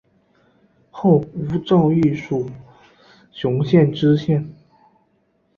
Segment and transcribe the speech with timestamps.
[0.89, 2.49] 后吴兆毅署
[3.31, 4.49] 雄县知县。